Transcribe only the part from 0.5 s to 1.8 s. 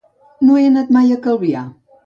he anat mai a Calvià.